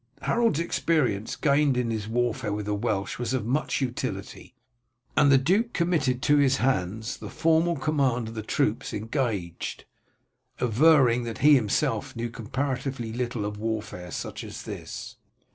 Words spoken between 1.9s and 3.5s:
his warfare with the Welsh was of